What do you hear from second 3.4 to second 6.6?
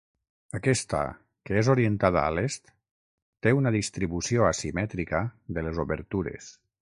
té una distribució asimètrica de les obertures.